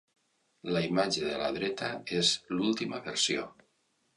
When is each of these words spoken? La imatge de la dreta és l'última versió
La 0.75 0.81
imatge 0.85 1.27
de 1.27 1.35
la 1.41 1.51
dreta 1.57 1.91
és 2.21 2.33
l'última 2.55 3.03
versió 3.11 3.47